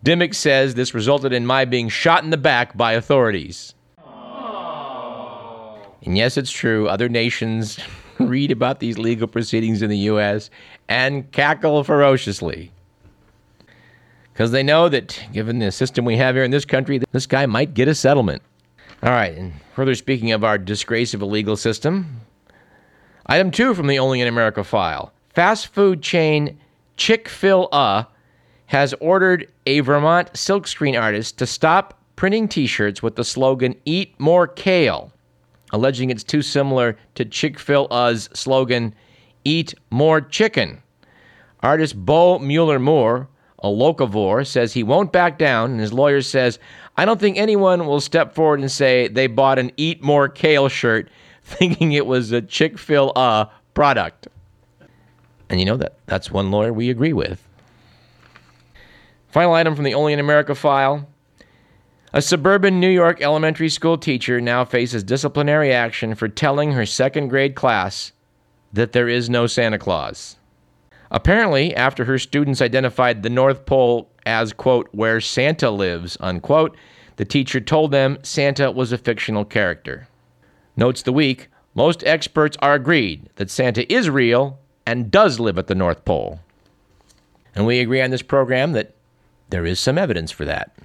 Dimmick 0.02 0.34
says 0.34 0.76
this 0.76 0.94
resulted 0.94 1.34
in 1.34 1.46
my 1.46 1.66
being 1.66 1.90
shot 1.90 2.24
in 2.24 2.30
the 2.30 2.38
back 2.38 2.78
by 2.78 2.94
authorities. 2.94 3.74
And 6.06 6.16
yes, 6.16 6.38
it's 6.38 6.52
true, 6.52 6.88
other 6.88 7.10
nations 7.10 7.78
read 8.20 8.52
about 8.52 8.80
these 8.80 8.98
legal 8.98 9.28
proceedings 9.28 9.82
in 9.82 9.90
the 9.90 9.98
U.S. 9.98 10.52
and 10.88 11.30
cackle 11.34 11.84
ferociously. 11.84 12.72
Because 14.32 14.52
they 14.52 14.64
know 14.64 14.88
that, 14.88 15.22
given 15.34 15.60
the 15.60 15.72
system 15.74 16.06
we 16.06 16.16
have 16.16 16.36
here 16.36 16.46
in 16.46 16.52
this 16.52 16.64
country, 16.64 17.02
this 17.12 17.26
guy 17.26 17.46
might 17.46 17.74
get 17.74 17.90
a 17.90 17.96
settlement. 17.96 18.42
All 19.04 19.12
right, 19.12 19.36
and 19.36 19.54
further 19.76 19.94
speaking 19.94 20.32
of 20.32 20.44
our 20.44 20.58
disgrace 20.58 21.14
of 21.14 21.22
a 21.22 21.26
legal 21.26 21.56
system, 21.56 22.22
item 23.28 23.52
two 23.52 23.76
from 23.76 23.88
the 23.88 24.00
Only 24.00 24.22
in 24.22 24.28
America 24.28 24.64
file 24.64 25.14
fast 25.30 25.68
food 25.68 26.02
chain 26.02 26.58
Chick 26.98 27.28
fil 27.28 27.68
A 27.72 28.08
has 28.68 28.96
ordered 29.02 29.52
a 29.68 29.82
Vermont 29.82 30.32
silkscreen 30.34 31.00
artist 31.00 31.38
to 31.38 31.46
stop 31.46 32.00
printing 32.16 32.48
t 32.48 32.66
shirts 32.66 33.04
with 33.04 33.18
the 33.18 33.24
slogan 33.24 33.76
Eat 33.86 34.18
More 34.18 34.48
Kale 34.48 35.12
alleging 35.74 36.10
it's 36.10 36.24
too 36.24 36.42
similar 36.42 36.98
to 37.16 37.26
Chick 37.26 37.60
fil 37.60 37.88
A's 37.92 38.30
slogan, 38.34 38.96
Eat 39.44 39.74
More 39.90 40.22
Chicken. 40.22 40.82
Artist 41.62 41.96
Bo 41.98 42.40
Muller 42.40 42.80
Moore, 42.80 43.28
a 43.66 43.68
locavore, 43.68 44.46
says 44.46 44.74
he 44.74 44.84
won't 44.84 45.12
back 45.12 45.40
down, 45.40 45.72
and 45.72 45.80
his 45.80 45.92
lawyer 45.92 46.22
says, 46.22 46.60
I 46.98 47.04
don't 47.04 47.20
think 47.20 47.38
anyone 47.38 47.88
will 47.88 48.00
step 48.00 48.36
forward 48.36 48.60
and 48.60 48.72
say 48.72 49.08
they 49.08 49.26
bought 49.26 49.58
an 49.58 49.72
Eat 49.76 50.04
More 50.04 50.30
Kale 50.30 50.70
shirt 50.70 51.10
thinking 51.44 51.92
it 51.92 52.06
was 52.06 52.32
a 52.32 52.42
Chick 52.42 52.78
fil 52.78 53.12
A 53.16 53.50
product. 53.74 54.28
And 55.50 55.60
you 55.60 55.66
know 55.66 55.78
that 55.78 55.98
that's 56.06 56.30
one 56.30 56.52
lawyer 56.52 56.72
we 56.72 56.92
agree 56.92 57.14
with. 57.14 57.44
Final 59.30 59.54
item 59.54 59.76
from 59.76 59.84
the 59.84 59.96
Only 59.96 60.14
in 60.14 60.20
America 60.20 60.54
file 60.54 61.08
a 62.14 62.22
suburban 62.22 62.80
New 62.80 62.90
York 62.90 63.22
elementary 63.22 63.68
school 63.68 63.98
teacher 63.98 64.40
now 64.40 64.64
faces 64.64 65.04
disciplinary 65.04 65.74
action 65.74 66.16
for 66.16 66.30
telling 66.30 66.72
her 66.72 66.86
second 66.86 67.28
grade 67.28 67.56
class 67.56 68.14
that 68.72 68.94
there 68.94 69.10
is 69.10 69.30
no 69.30 69.48
Santa 69.48 69.78
Claus. 69.78 70.38
Apparently, 71.12 71.76
after 71.76 72.06
her 72.06 72.18
students 72.18 72.62
identified 72.62 73.24
the 73.24 73.30
North 73.30 73.66
Pole 73.66 74.10
as, 74.26 74.54
quote, 74.54 74.90
where 74.92 75.22
Santa 75.22 75.70
lives, 75.70 76.18
unquote, 76.20 76.76
the 77.18 77.26
teacher 77.26 77.62
told 77.62 77.92
them 77.92 78.18
Santa 78.24 78.72
was 78.72 78.92
a 78.92 78.98
fictional 78.98 79.46
character. 79.46 80.08
Notes 80.76 81.02
the 81.02 81.14
week 81.14 81.48
most 81.74 82.04
experts 82.06 82.58
are 82.62 82.74
agreed 82.74 83.30
that 83.36 83.52
Santa 83.52 83.92
is 83.94 84.10
real 84.10 84.60
and 84.86 85.12
does 85.12 85.40
live 85.40 85.58
at 85.58 85.68
the 85.68 85.76
North 85.76 86.06
Pole. 86.06 86.40
And 87.54 87.66
we 87.66 87.80
agree 87.80 88.02
on 88.02 88.12
this 88.12 88.22
program 88.22 88.72
that 88.74 88.96
there 89.50 89.66
is 89.66 89.80
some 89.80 89.98
evidence 89.98 90.32
for 90.32 90.46
that 90.46 90.76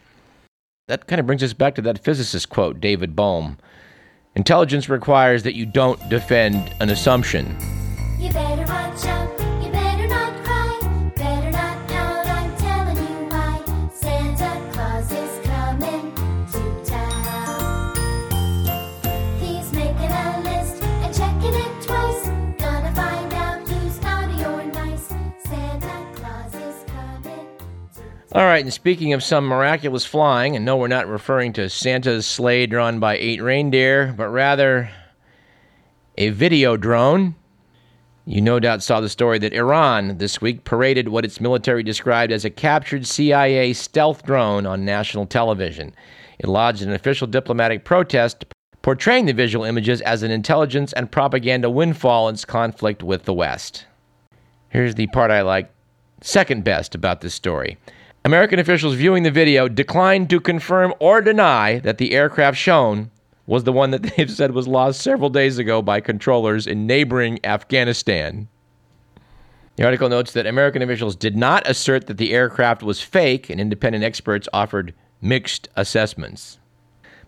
that 0.91 1.07
kind 1.07 1.21
of 1.21 1.27
brings 1.27 1.43
us 1.43 1.53
back 1.53 1.77
to 1.77 1.83
that 1.83 2.03
physicist 2.03 2.51
quote, 2.51 2.81
David 2.81 3.15
Bohm. 3.15 3.57
Intelligence 4.35 4.89
requires 4.89 5.45
that 5.45 5.55
you 5.55 5.65
don't 5.65 6.09
defend 6.09 6.75
an 6.81 6.91
assumption. 6.91 7.57
All 28.33 28.45
right, 28.45 28.63
and 28.63 28.73
speaking 28.73 29.13
of 29.13 29.25
some 29.25 29.45
miraculous 29.45 30.07
flying, 30.07 30.55
and 30.55 30.65
no, 30.65 30.77
we're 30.77 30.87
not 30.87 31.09
referring 31.09 31.53
to 31.55 31.69
Santa's 31.69 32.25
sleigh 32.25 32.67
drawn 32.67 33.01
by 33.01 33.17
eight 33.19 33.43
reindeer, 33.43 34.15
but 34.17 34.29
rather 34.29 34.89
a 36.17 36.29
video 36.29 36.77
drone. 36.77 37.35
You 38.27 38.41
no 38.41 38.61
doubt 38.61 38.85
saw 38.85 39.01
the 39.01 39.09
story 39.09 39.41
that 39.41 39.53
Iran 39.53 40.19
this 40.19 40.41
week 40.41 40.63
paraded 40.63 41.09
what 41.09 41.25
its 41.25 41.41
military 41.41 41.83
described 41.83 42.31
as 42.31 42.45
a 42.45 42.51
captured 42.51 43.05
CIA 43.05 43.73
stealth 43.73 44.25
drone 44.25 44.65
on 44.65 44.85
national 44.85 45.27
television. 45.27 45.93
It 46.39 46.47
lodged 46.47 46.83
an 46.83 46.93
official 46.93 47.27
diplomatic 47.27 47.85
protest 47.85 48.45
portraying 48.81 49.27
the 49.27 49.33
visual 49.33 49.65
images 49.65 50.01
as 50.03 50.23
an 50.23 50.31
intelligence 50.31 50.93
and 50.93 51.11
propaganda 51.11 51.69
windfall 51.69 52.29
in 52.29 52.35
its 52.35 52.45
conflict 52.45 53.03
with 53.03 53.25
the 53.25 53.35
West. 53.35 53.87
Here's 54.69 54.95
the 54.95 55.09
part 55.09 55.33
I 55.33 55.41
like 55.41 55.69
second 56.21 56.63
best 56.63 56.95
about 56.95 57.23
this 57.23 57.35
story. 57.35 57.77
American 58.25 58.59
officials 58.59 58.95
viewing 58.95 59.23
the 59.23 59.31
video 59.31 59.67
declined 59.67 60.29
to 60.29 60.41
confirm 60.41 60.93
or 61.01 61.23
deny 61.23 61.79
that 61.79 61.97
the 61.97 62.13
aircraft 62.13 62.59
shown 62.59 63.11
was 63.47 63.65
the 63.65 63.73
one 63.73 63.91
that 63.91 64.03
they've 64.17 64.31
said 64.31 64.53
was 64.53 64.69
lost 64.69 65.01
several 65.01 65.31
days 65.31 65.59
ago 65.59 65.81
by 65.81 66.01
controllers 66.01 66.67
in 66.67 66.87
neighboring 66.87 67.41
Afghanistan. 67.45 68.49
The 69.77 69.85
article 69.87 70.11
notes 70.11 70.33
that 70.33 70.47
American 70.47 70.83
officials 70.83 71.17
did 71.17 71.35
not 71.35 71.67
assert 71.67 72.07
that 72.09 72.19
the 72.19 72.35
aircraft 72.35 72.83
was 72.83 73.01
fake, 73.01 73.49
and 73.49 73.59
independent 73.59 74.05
experts 74.05 74.49
offered 74.53 74.93
mixed 75.23 75.71
assessments. 75.75 76.59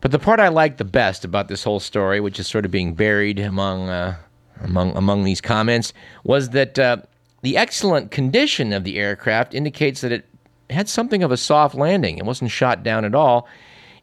But 0.02 0.10
the 0.10 0.18
part 0.18 0.40
I 0.40 0.48
like 0.48 0.76
the 0.76 0.84
best 0.84 1.24
about 1.24 1.48
this 1.48 1.64
whole 1.64 1.80
story, 1.80 2.20
which 2.20 2.38
is 2.38 2.46
sort 2.46 2.66
of 2.66 2.70
being 2.70 2.94
buried 2.94 3.38
among 3.38 3.88
uh, 3.88 4.16
among 4.60 4.94
among 4.96 5.24
these 5.24 5.40
comments, 5.40 5.94
was 6.24 6.50
that 6.50 6.78
uh, 6.78 6.98
the 7.40 7.56
excellent 7.56 8.10
condition 8.10 8.72
of 8.74 8.84
the 8.84 8.98
aircraft 8.98 9.54
indicates 9.54 10.02
that 10.02 10.12
it 10.12 10.28
had 10.72 10.88
something 10.88 11.22
of 11.22 11.30
a 11.32 11.36
soft 11.36 11.74
landing. 11.74 12.18
It 12.18 12.24
wasn't 12.24 12.50
shot 12.50 12.82
down 12.82 13.04
at 13.04 13.14
all, 13.14 13.48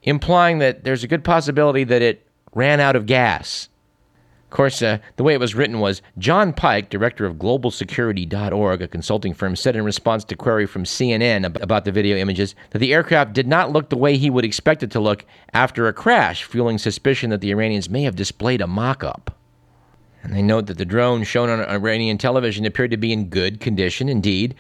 implying 0.04 0.60
that 0.60 0.84
there's 0.84 1.04
a 1.04 1.08
good 1.08 1.24
possibility 1.24 1.84
that 1.84 2.02
it 2.02 2.26
ran 2.54 2.80
out 2.80 2.96
of 2.96 3.06
gas. 3.06 3.70
Of 4.50 4.56
course, 4.56 4.82
uh, 4.82 4.98
the 5.16 5.22
way 5.22 5.36
it 5.36 5.40
was 5.40 5.54
written 5.54 5.80
was 5.80 6.02
John 6.18 6.54
Pike, 6.54 6.90
director 6.90 7.28
of 7.28 7.36
globalsecurity.org, 7.36 8.82
a 8.82 8.88
consulting 8.88 9.36
firm, 9.36 9.56
said 9.56 9.76
in 9.76 9.86
response 9.86 10.24
to 10.24 10.36
query 10.36 10.66
from 10.66 10.86
CNN 10.86 11.62
about 11.62 11.86
the 11.86 11.92
video 11.92 12.18
images 12.18 12.56
that 12.72 12.80
the 12.80 12.92
aircraft 12.92 13.34
did 13.34 13.48
not 13.48 13.72
look 13.72 13.90
the 13.90 13.98
way 13.98 14.18
he 14.18 14.32
would 14.32 14.44
expect 14.44 14.82
it 14.82 14.90
to 14.90 15.00
look 15.00 15.24
after 15.54 15.88
a 15.88 15.94
crash, 15.94 16.44
fueling 16.46 16.80
suspicion 16.80 17.30
that 17.30 17.42
the 17.42 17.52
Iranians 17.52 17.92
may 17.92 18.02
have 18.02 18.16
displayed 18.16 18.60
a 18.60 18.66
mock 18.66 19.04
up. 19.04 19.38
And 20.24 20.34
they 20.34 20.42
note 20.42 20.66
that 20.66 20.80
the 20.80 20.86
drone 20.86 21.24
shown 21.26 21.52
on 21.52 21.62
Iranian 21.62 22.18
television 22.18 22.66
appeared 22.66 22.90
to 22.90 22.98
be 22.98 23.14
in 23.14 23.30
good 23.30 23.60
condition 23.60 24.10
indeed 24.10 24.56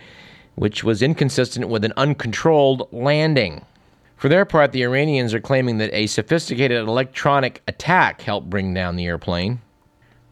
which 0.59 0.83
was 0.83 1.01
inconsistent 1.01 1.69
with 1.69 1.85
an 1.85 1.93
uncontrolled 1.95 2.85
landing. 2.91 3.65
For 4.17 4.27
their 4.27 4.43
part, 4.43 4.73
the 4.73 4.83
Iranians 4.83 5.33
are 5.33 5.39
claiming 5.39 5.77
that 5.77 5.93
a 5.93 6.05
sophisticated 6.07 6.79
electronic 6.79 7.61
attack 7.69 8.21
helped 8.21 8.49
bring 8.49 8.73
down 8.73 8.97
the 8.97 9.05
airplane, 9.05 9.61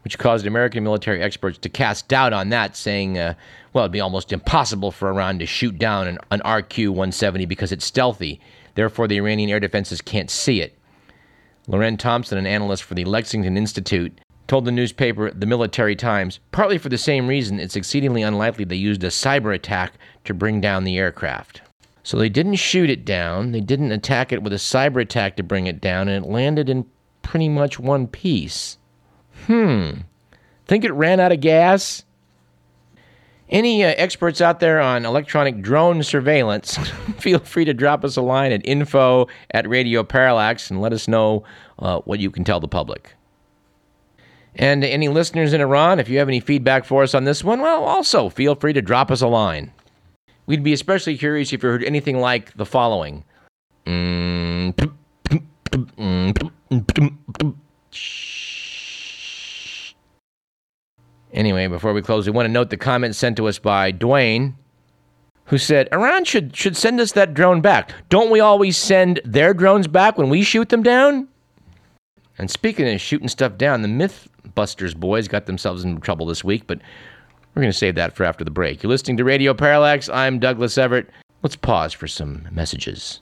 which 0.04 0.18
caused 0.18 0.46
American 0.46 0.84
military 0.84 1.22
experts 1.22 1.56
to 1.56 1.70
cast 1.70 2.08
doubt 2.08 2.34
on 2.34 2.50
that, 2.50 2.76
saying, 2.76 3.16
uh, 3.16 3.32
well, 3.72 3.84
it'd 3.84 3.92
be 3.92 4.02
almost 4.02 4.30
impossible 4.30 4.90
for 4.90 5.08
Iran 5.08 5.38
to 5.38 5.46
shoot 5.46 5.78
down 5.78 6.06
an, 6.06 6.18
an 6.30 6.40
RQ 6.40 6.90
170 6.90 7.46
because 7.46 7.72
it's 7.72 7.86
stealthy. 7.86 8.38
Therefore, 8.74 9.08
the 9.08 9.16
Iranian 9.16 9.48
air 9.48 9.60
defenses 9.60 10.02
can't 10.02 10.28
see 10.28 10.60
it. 10.60 10.76
Loren 11.68 11.96
Thompson, 11.96 12.36
an 12.36 12.46
analyst 12.46 12.82
for 12.82 12.94
the 12.94 13.06
Lexington 13.06 13.56
Institute, 13.56 14.20
told 14.48 14.64
the 14.64 14.72
newspaper 14.72 15.30
The 15.30 15.46
Military 15.46 15.94
Times, 15.94 16.40
partly 16.50 16.78
for 16.78 16.88
the 16.88 16.98
same 16.98 17.28
reason, 17.28 17.60
it's 17.60 17.76
exceedingly 17.76 18.22
unlikely 18.22 18.64
they 18.64 18.76
used 18.76 19.04
a 19.04 19.08
cyber 19.08 19.54
attack 19.54 19.92
to 20.24 20.34
bring 20.34 20.60
down 20.60 20.84
the 20.84 20.98
aircraft. 20.98 21.60
So 22.02 22.16
they 22.16 22.30
didn't 22.30 22.56
shoot 22.56 22.88
it 22.88 23.04
down, 23.04 23.52
they 23.52 23.60
didn't 23.60 23.92
attack 23.92 24.32
it 24.32 24.42
with 24.42 24.54
a 24.54 24.56
cyber 24.56 25.02
attack 25.02 25.36
to 25.36 25.42
bring 25.42 25.66
it 25.66 25.80
down, 25.80 26.08
and 26.08 26.24
it 26.24 26.28
landed 26.28 26.70
in 26.70 26.86
pretty 27.20 27.50
much 27.50 27.78
one 27.78 28.06
piece. 28.06 28.78
Hmm. 29.46 29.90
Think 30.66 30.84
it 30.84 30.92
ran 30.92 31.20
out 31.20 31.32
of 31.32 31.40
gas? 31.40 32.04
Any 33.50 33.84
uh, 33.84 33.94
experts 33.96 34.40
out 34.40 34.60
there 34.60 34.80
on 34.80 35.04
electronic 35.04 35.60
drone 35.60 36.02
surveillance, 36.02 36.76
feel 37.18 37.38
free 37.38 37.66
to 37.66 37.74
drop 37.74 38.04
us 38.04 38.16
a 38.16 38.22
line 38.22 38.52
at 38.52 38.66
info 38.66 39.26
at 39.50 39.68
Radio 39.68 40.02
Parallax 40.02 40.70
and 40.70 40.80
let 40.80 40.94
us 40.94 41.08
know 41.08 41.44
uh, 41.78 42.00
what 42.00 42.20
you 42.20 42.30
can 42.30 42.44
tell 42.44 42.60
the 42.60 42.68
public. 42.68 43.14
And 44.58 44.82
any 44.82 45.08
listeners 45.08 45.52
in 45.52 45.60
Iran, 45.60 46.00
if 46.00 46.08
you 46.08 46.18
have 46.18 46.28
any 46.28 46.40
feedback 46.40 46.84
for 46.84 47.04
us 47.04 47.14
on 47.14 47.22
this 47.24 47.44
one, 47.44 47.60
well, 47.60 47.84
also 47.84 48.28
feel 48.28 48.56
free 48.56 48.72
to 48.72 48.82
drop 48.82 49.10
us 49.10 49.22
a 49.22 49.28
line. 49.28 49.72
We'd 50.46 50.64
be 50.64 50.72
especially 50.72 51.16
curious 51.16 51.52
if 51.52 51.62
you 51.62 51.68
heard 51.68 51.84
anything 51.84 52.18
like 52.18 52.56
the 52.56 52.66
following. 52.66 53.24
Anyway, 61.32 61.68
before 61.68 61.92
we 61.92 62.02
close, 62.02 62.26
we 62.26 62.32
want 62.32 62.46
to 62.46 62.52
note 62.52 62.70
the 62.70 62.76
comment 62.76 63.14
sent 63.14 63.36
to 63.36 63.46
us 63.46 63.60
by 63.60 63.92
Dwayne, 63.92 64.54
who 65.44 65.58
said 65.58 65.88
Iran 65.92 66.24
should 66.24 66.56
should 66.56 66.76
send 66.76 67.00
us 67.00 67.12
that 67.12 67.32
drone 67.32 67.60
back. 67.60 67.92
Don't 68.08 68.30
we 68.30 68.40
always 68.40 68.76
send 68.76 69.20
their 69.24 69.54
drones 69.54 69.86
back 69.86 70.18
when 70.18 70.30
we 70.30 70.42
shoot 70.42 70.70
them 70.70 70.82
down? 70.82 71.28
And 72.38 72.50
speaking 72.50 72.88
of 72.88 73.00
shooting 73.00 73.28
stuff 73.28 73.58
down, 73.58 73.82
the 73.82 73.88
Mythbusters 73.88 74.96
boys 74.96 75.28
got 75.28 75.46
themselves 75.46 75.84
in 75.84 76.00
trouble 76.00 76.26
this 76.26 76.44
week, 76.44 76.66
but 76.66 76.78
we're 77.54 77.62
going 77.62 77.72
to 77.72 77.76
save 77.76 77.96
that 77.96 78.14
for 78.14 78.24
after 78.24 78.44
the 78.44 78.50
break. 78.50 78.82
You're 78.82 78.90
listening 78.90 79.16
to 79.16 79.24
Radio 79.24 79.54
Parallax. 79.54 80.08
I'm 80.08 80.38
Douglas 80.38 80.78
Everett. 80.78 81.10
Let's 81.42 81.56
pause 81.56 81.92
for 81.92 82.06
some 82.06 82.46
messages. 82.52 83.20